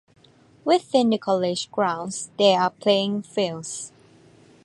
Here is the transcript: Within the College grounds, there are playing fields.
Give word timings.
Within 0.65 1.11
the 1.11 1.19
College 1.19 1.69
grounds, 1.69 2.31
there 2.39 2.59
are 2.59 2.71
playing 2.71 3.21
fields. 3.21 3.91